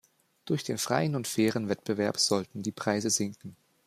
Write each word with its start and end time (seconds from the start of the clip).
Durch 0.45 0.63
den 0.63 0.79
freien 0.79 1.13
und 1.15 1.27
fairen 1.27 1.69
Wettbewerb 1.69 2.17
sollten 2.17 2.63
die 2.63 2.71
Preise 2.71 3.11
sinken. 3.11 3.55